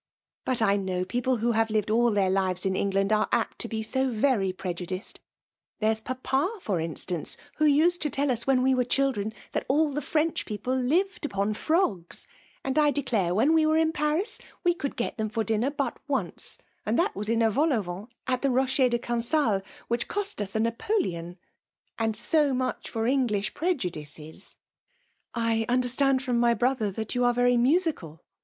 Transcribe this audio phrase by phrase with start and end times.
[0.45, 3.11] "But I know people who have lived all their 23d rEsc^^JE ocufUULTiaN; Kteft in England
[3.11, 4.87] ace apt to be ao vefy pr^u*.
[4.87, 5.19] diced!
[5.79, 9.93] There*6 ^^^^ for instance/ vfbo vsadL to tell us ^vhen we were children^ that all
[9.93, 12.25] thd Frencli people lived upon frogs;
[12.63, 15.99] and I declare when I was in Paris we could get them for dinner but
[16.07, 20.07] once; and that was in a vol au vent at the Eocher de Cancale, which
[20.07, 21.37] <K)st us d' Napoleon:
[21.99, 24.55] and &o much for English preju*^ dices!'"
[25.35, 28.23] I understand from my brother that you' are very musical?